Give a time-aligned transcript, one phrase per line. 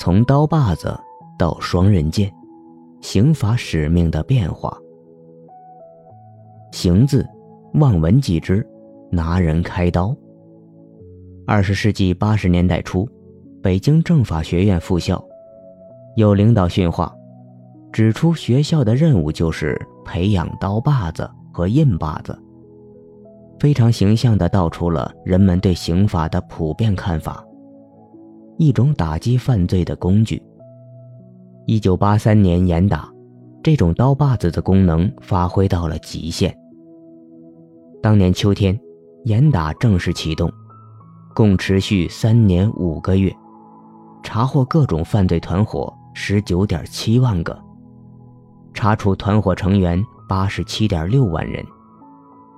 [0.00, 0.98] 从刀把子
[1.38, 2.32] 到双刃剑，
[3.02, 4.74] 刑法使命的变化。
[6.72, 7.28] 刑字，
[7.74, 8.66] 望闻即知，
[9.10, 10.16] 拿人开刀。
[11.46, 13.06] 二十世纪八十年代初，
[13.62, 15.22] 北京政法学院附校
[16.16, 17.14] 有领导训话，
[17.92, 22.34] 指出学校的任务就是培养刀把子和印把子，
[23.58, 27.44] 非常形象地道出了人们对刑法的普遍看法。
[28.60, 30.40] 一种打击犯罪的工具。
[31.64, 33.10] 一九八三年严打，
[33.62, 36.54] 这种刀把子的功能发挥到了极限。
[38.02, 38.78] 当年秋天，
[39.24, 40.52] 严打正式启动，
[41.34, 43.34] 共持续三年五个月，
[44.22, 47.58] 查获各种犯罪团伙十九点七万个，
[48.74, 51.64] 查处团伙成员八十七点六万人，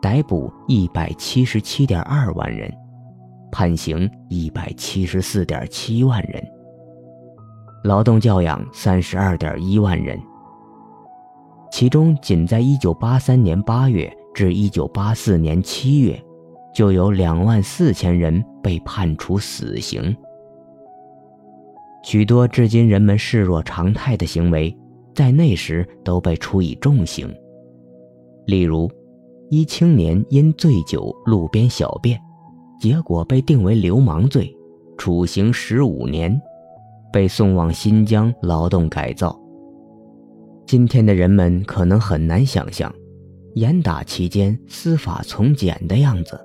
[0.00, 2.72] 逮捕一百七十七点二万人。
[3.50, 6.42] 判刑一百七十四点七万人，
[7.84, 10.18] 劳动教养三十二点一万人。
[11.72, 16.20] 其中，仅在一九八三年八月至一九八四年七月，
[16.74, 20.14] 就有两万四千人被判处死刑。
[22.02, 24.76] 许多至今人们视若常态的行为，
[25.14, 27.32] 在那时都被处以重刑。
[28.46, 28.90] 例如，
[29.48, 32.20] 一青年因醉酒路边小便。
[32.80, 34.50] 结果被定为流氓罪，
[34.96, 36.40] 处刑十五年，
[37.12, 39.38] 被送往新疆劳动改造。
[40.66, 42.90] 今天的人们可能很难想象，
[43.54, 46.40] 严打期间司法从简的样子。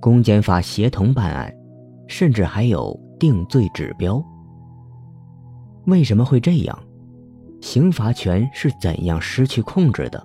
[0.00, 1.50] 公检法协同办案，
[2.06, 4.22] 甚至还有定罪指标。
[5.86, 6.78] 为什么会这样？
[7.62, 10.22] 刑罚权是怎样失去控制的？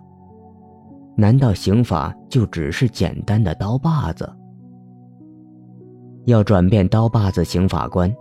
[1.15, 4.29] 难道刑法就只是简单的刀把子？
[6.25, 8.13] 要转变刀把子刑法观，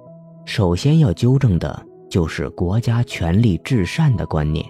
[0.44, 4.64] 首先要纠正的就是国家权力至善的观念。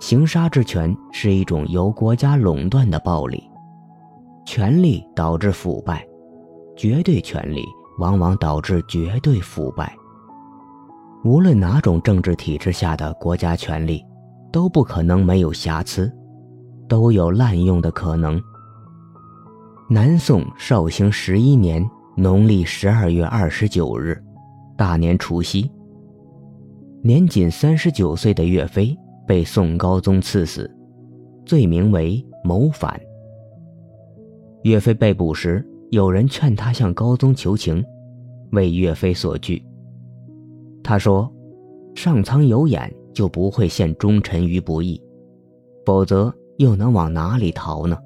[0.00, 3.42] 刑杀之权是一种由国家垄断的暴力，
[4.46, 6.04] 权力导致腐败，
[6.76, 7.62] 绝对权力
[7.98, 9.94] 往往导致绝对腐败。
[11.22, 14.02] 无论哪种政治体制下的国家权力，
[14.50, 16.10] 都不可能没有瑕疵，
[16.88, 18.42] 都有滥用的可能。
[19.92, 21.84] 南宋绍兴十一年
[22.16, 24.16] 农历十二月二十九日，
[24.76, 25.68] 大年除夕，
[27.02, 28.96] 年仅三十九岁的岳飞
[29.26, 30.72] 被宋高宗赐死，
[31.44, 33.00] 罪名为谋反。
[34.62, 37.84] 岳飞被捕时，有人劝他向高宗求情，
[38.52, 39.60] 为岳飞所拒。
[40.84, 41.28] 他说
[41.96, 45.02] ：“上苍有眼，就不会陷忠臣于不义，
[45.84, 47.98] 否则又能往哪里逃呢？”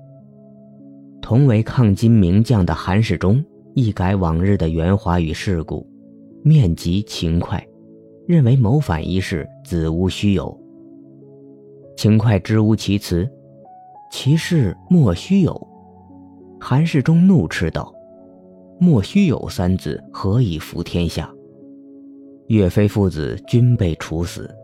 [1.24, 3.42] 同为抗金名将的韩世忠
[3.72, 5.88] 一改往日的圆滑与世故，
[6.42, 7.66] 面极勤快，
[8.26, 10.54] 认为谋反一事子无虚有。
[11.96, 13.26] 勤快知无其辞，
[14.12, 15.58] 其事莫须有。
[16.60, 17.90] 韩世忠怒斥道
[18.78, 21.32] ：“莫须有三字，何以服天下？”
[22.48, 24.54] 岳飞父子均被处死。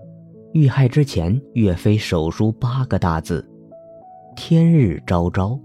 [0.52, 3.48] 遇害之前，岳飞手书八个大字
[4.36, 5.58] ：“天日昭昭。”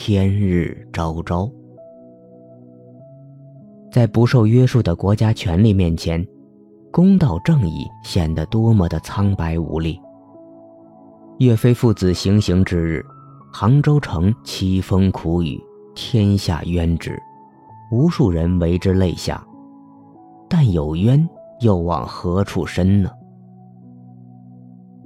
[0.00, 1.50] 天日昭昭，
[3.90, 6.24] 在不受约束的国家权力面前，
[6.92, 10.00] 公道正义显得多么的苍白无力。
[11.40, 13.04] 岳飞父子行刑之日，
[13.52, 15.60] 杭州城凄风苦雨，
[15.96, 17.20] 天下冤之，
[17.90, 19.44] 无数人为之泪下。
[20.48, 21.28] 但有冤
[21.60, 23.10] 又往何处伸呢？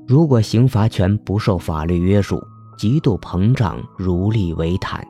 [0.07, 2.39] 如果刑罚权不受法律约束，
[2.83, 5.07] 极度膨胀，如利为坦。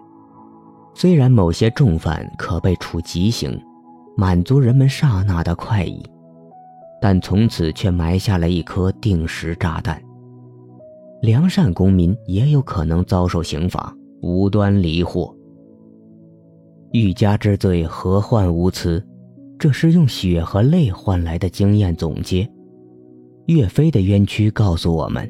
[0.92, 3.58] 虽然某些重犯可被处极刑，
[4.14, 6.04] 满足人们刹那的快意，
[7.00, 9.98] 但从此却埋下了一颗定时炸弹。
[11.22, 13.90] 良善公民也有可能遭受刑罚，
[14.20, 15.34] 无端离祸。
[16.92, 19.02] 欲加之罪，何患无辞？
[19.58, 22.46] 这是用血和泪换来的经验总结。
[23.46, 25.26] 岳飞的冤屈告诉我们，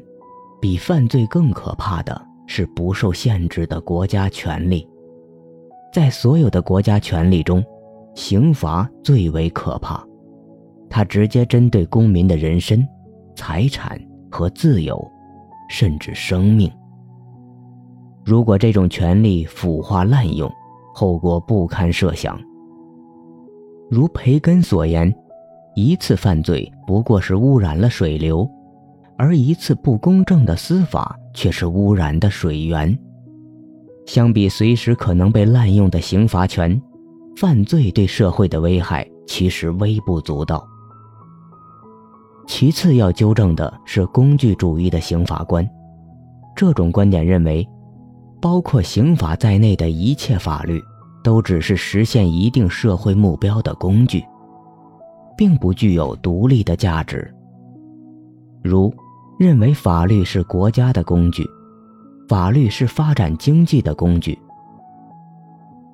[0.59, 2.21] 比犯罪更可怕的。
[2.45, 4.87] 是不受限制的国家权力，
[5.93, 7.63] 在所有的国家权力中，
[8.15, 10.05] 刑罚最为可怕，
[10.89, 12.87] 它直接针对公民的人身、
[13.35, 13.99] 财产
[14.29, 15.03] 和自由，
[15.69, 16.71] 甚至生命。
[18.25, 20.51] 如果这种权力腐化滥用，
[20.93, 22.39] 后果不堪设想。
[23.89, 25.13] 如培根所言，
[25.75, 28.49] 一次犯罪不过是污染了水流。
[29.17, 32.97] 而一次不公正的司法却是污染的水源。
[34.05, 36.81] 相比随时可能被滥用的刑罚权，
[37.37, 40.67] 犯罪对社会的危害其实微不足道。
[42.45, 45.67] 其次要纠正的是工具主义的刑法观，
[46.53, 47.65] 这种观点认为，
[48.41, 50.81] 包括刑法在内的一切法律，
[51.23, 54.21] 都只是实现一定社会目标的工具，
[55.37, 57.33] 并不具有独立的价值。
[58.61, 58.93] 如，
[59.39, 61.43] 认为法律是国家的工具，
[62.27, 64.37] 法律是发展经济的工具。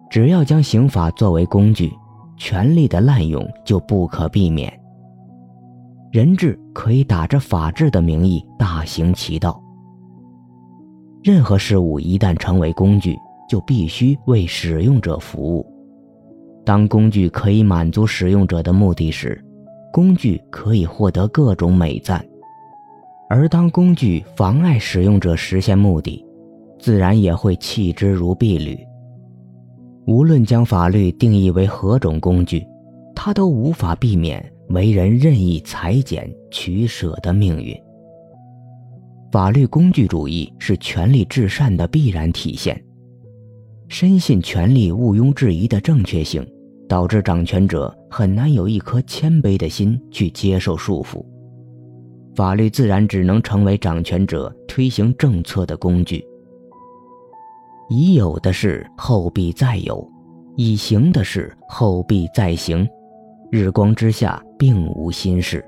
[0.09, 1.91] 只要将刑法作为工具，
[2.38, 4.71] 权力的滥用就不可避免。
[6.12, 9.62] 人治可以打着法治的名义大行其道。
[11.24, 13.15] 任何事物一旦成为工具，
[13.47, 15.65] 就必须为使用者服务。
[16.65, 19.44] 当工具可以满足使用者的目的时，
[19.94, 22.19] 工具可以获得各种美赞；
[23.30, 26.26] 而当工具妨碍使用者实现目的，
[26.80, 28.76] 自然也会弃之如敝履。
[30.08, 32.66] 无论将法律定义为何种工具，
[33.16, 37.80] 它都无法避免为人任意裁剪取舍的命运。
[39.32, 42.84] 法律工具主义是权力至善的必然体现。
[43.90, 46.44] 深信权力毋庸置疑的正确性，
[46.88, 51.24] 导致掌权者很难有一颗谦卑的心去接受束缚。
[52.39, 56.25] 法律自然只能成为掌权者推行政策的工具。
[57.89, 60.09] 已有的事后必再有，
[60.56, 62.88] 已行的事后必再行，
[63.51, 65.62] 日光之下并无新事。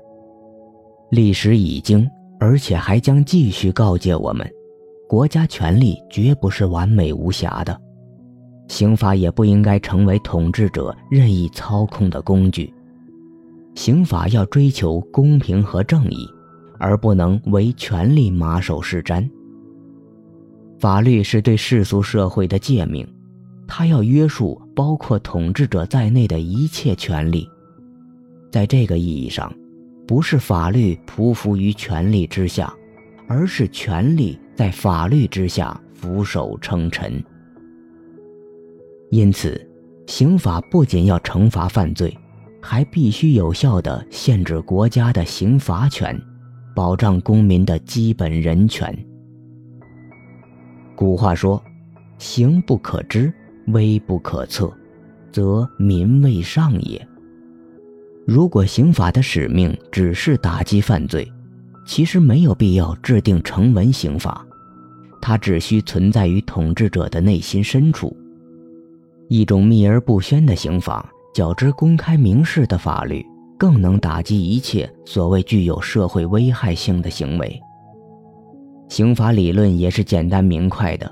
[1.10, 2.08] 历史已经，
[2.40, 4.50] 而且还将继续告诫我们：
[5.06, 7.78] 国家权力绝不是完美无瑕的，
[8.68, 12.72] 刑法也不应该成为统治者任意操控的工具。
[13.74, 16.26] 刑法要追求公平和正义，
[16.82, 19.26] 而不能为权力马首是瞻。
[20.80, 23.06] 法律是对世俗社会的诫命，
[23.68, 27.48] 它要约束包括统治者在内的一切权利。
[28.50, 29.54] 在这个意义上，
[30.08, 32.74] 不是法律匍匐于权力之下，
[33.28, 37.22] 而是权力在法律之下俯首称臣。
[39.12, 39.70] 因此，
[40.08, 42.12] 刑法不仅要惩罚犯罪，
[42.60, 46.20] 还必须有效地限制国家的刑罚权，
[46.74, 48.96] 保障公民的基本人权。
[50.94, 51.62] 古话说
[52.18, 53.32] ：“刑不可知，
[53.68, 54.72] 威不可测，
[55.30, 57.06] 则民未上也。”
[58.24, 61.30] 如果刑法的使命只是打击犯罪，
[61.84, 64.46] 其实没有必要制定成文刑法，
[65.20, 68.16] 它只需存在于统治者的内心深处。
[69.28, 73.26] 一种秘而不宣的刑法，较之公开明示的法律，
[73.62, 77.62] 更能打击一切所谓具有社会危害性的行为。
[78.88, 81.08] 刑法理论也是简单明快的，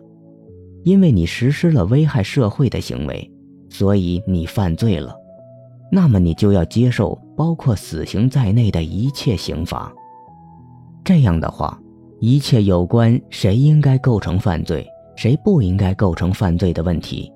[0.83, 3.31] 因为你实施了危害社会的行为，
[3.69, 5.15] 所以你犯罪了，
[5.93, 9.93] 那么你就要接受包括死刑在内的一切刑罚。
[11.05, 11.81] 这样的话，
[12.19, 17.33] 一切有关谁应该构成犯罪，谁不应该构成犯罪的问题，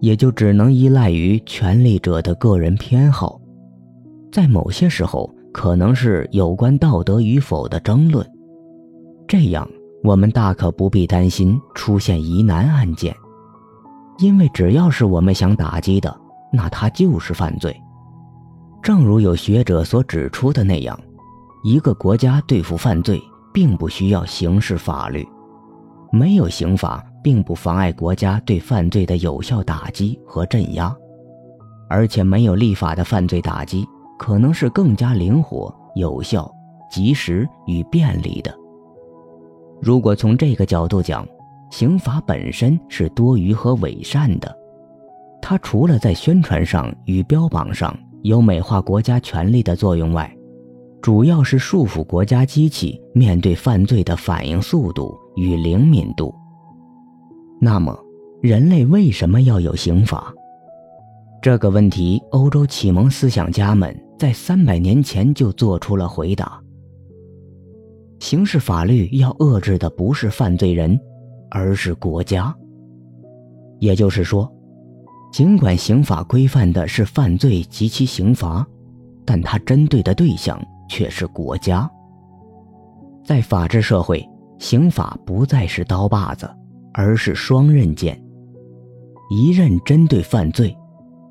[0.00, 3.38] 也就只能依赖于权力者的个人偏好，
[4.34, 8.28] 在某些时候可能是有关道德与否的争论，
[9.28, 9.64] 这样。
[10.02, 13.14] 我们大可不必担心出现疑难案件，
[14.18, 16.14] 因为只要是我们想打击的，
[16.52, 17.74] 那它就是犯罪。
[18.82, 20.98] 正如有学者所指出的那样，
[21.62, 23.22] 一个国家对付犯罪，
[23.52, 25.24] 并不需要刑事法律，
[26.10, 30.92] 没有刑法并不妨碍国家对犯罪的有效打击和镇压，
[31.88, 33.86] 而且没有立法的犯罪打击，
[34.18, 36.50] 可能是更加灵活、有效、
[36.90, 38.54] 及时与便利的。
[39.80, 41.26] 如果从这个角度讲，
[41.70, 44.56] 刑法本身是多余和伪善的，
[45.42, 50.32] 它除了在宣传上与标榜上有美化国家权力的作用外，
[51.02, 56.34] 主要是束缚国家机器面对犯罪的反应速度与灵敏度。
[57.60, 57.98] 那么，
[58.40, 60.32] 人类为什么要有刑法？
[61.42, 66.60] 这个问题，欧洲启蒙思想家们在三百年前就做出了回答。
[68.20, 70.98] 刑事法律要遏制的不是犯罪人，
[71.50, 72.54] 而是国家。
[73.80, 74.50] 也就是说，
[75.32, 78.66] 尽管刑法规范的是犯罪及其刑罚，
[79.24, 81.90] 但它针对的对象却是国家。
[83.24, 84.26] 在法治社会，
[84.58, 86.48] 刑法不再是刀把子，
[86.94, 88.18] 而是双刃剑，
[89.28, 90.74] 一刃针对犯罪，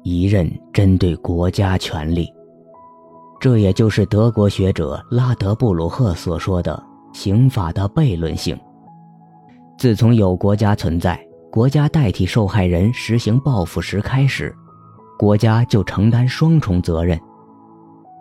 [0.03, 2.31] 一刃针对国家权力。
[3.43, 6.81] 这也就是德国学者拉德布鲁赫所说的
[7.11, 8.57] 刑法的悖论性。
[9.77, 11.19] 自从有国家存在，
[11.51, 14.55] 国家代替受害人实行报复时开始，
[15.19, 17.19] 国家就承担双重责任：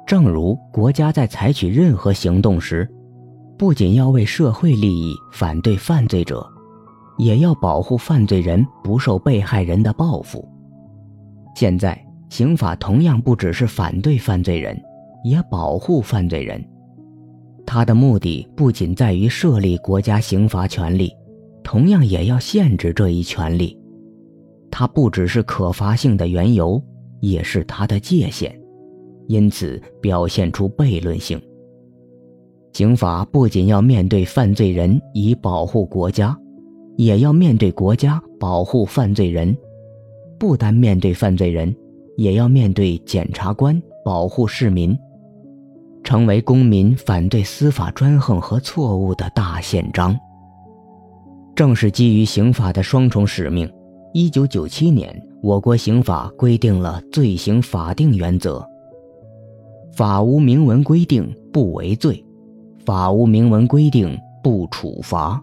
[0.08, 2.92] 正如国家在采取任何行动时，
[3.56, 6.44] 不仅要为社会利益反对犯罪者，
[7.16, 10.44] 也要保护犯罪人不受被害人的报复。
[11.54, 11.96] 现在，
[12.28, 14.76] 刑法同样不只是反对犯罪人，
[15.24, 16.62] 也保护犯罪人。
[17.64, 21.12] 他的目的不仅在于设立国家刑罚权利，
[21.62, 23.78] 同样也要限制这一权利。
[24.70, 26.82] 它不只是可罚性的缘由，
[27.20, 28.58] 也是它的界限，
[29.28, 31.40] 因此表现出悖论性。
[32.72, 36.36] 刑法不仅要面对犯罪人以保护国家，
[36.96, 39.54] 也要面对国家保护犯罪人；
[40.38, 41.74] 不单面对犯罪人，
[42.16, 44.98] 也要面对检察官保护市民，
[46.02, 50.18] 成为公民反对司法专横和错误的大宪章。
[51.54, 53.70] 正是基于刑法的双重使命。
[54.14, 58.62] 一九九七年，我国刑法规定了罪行法定原则：
[59.94, 62.22] 法无明文规定不为罪，
[62.84, 65.42] 法无明文规定不处罚。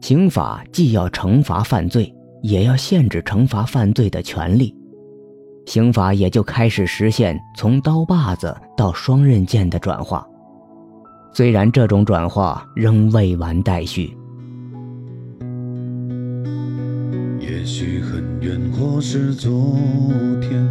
[0.00, 4.72] 刑法既要惩罚犯罪，也要限制惩罚犯罪的权利，
[5.68, 10.26] 刑法也就开始实现从刀把子到双刃剑的转化。
[11.34, 14.16] 虽然这种转化仍未完待续。
[17.38, 19.76] 也许很远，或是昨
[20.40, 20.66] 天，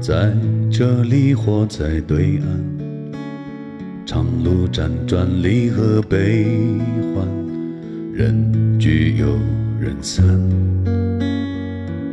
[0.00, 0.32] 在
[0.70, 3.16] 这里或在对岸，
[4.06, 6.46] 长路辗转，离合悲
[7.16, 7.26] 欢，
[8.14, 9.26] 人聚又
[9.80, 10.24] 人散，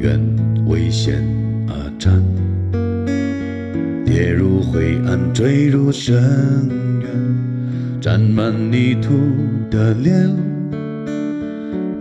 [0.00, 0.18] 愿
[0.66, 1.22] 为险
[1.68, 2.20] 而战。
[4.04, 6.20] 跌入灰暗，坠入深
[7.00, 9.12] 渊，沾满泥土
[9.70, 10.28] 的脸，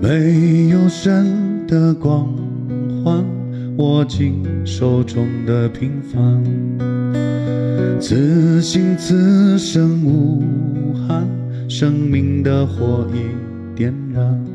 [0.02, 1.48] 没有神。
[1.70, 2.36] 的光
[3.04, 3.24] 环，
[3.78, 6.44] 握紧手中的平凡。
[8.00, 10.44] 此心此生无
[11.08, 11.28] 憾，
[11.70, 14.49] 生命的火已点燃。